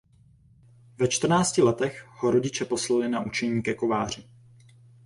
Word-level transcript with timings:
Ve 0.97 1.07
čtrnácti 1.07 1.61
letech 1.61 2.05
ho 2.19 2.31
rodiče 2.31 2.65
poslali 2.65 3.09
na 3.09 3.25
učení 3.25 3.61
ke 3.63 3.73
kováři. 3.73 4.29